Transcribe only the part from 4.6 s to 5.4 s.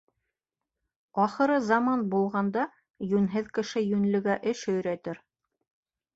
өйрәтер.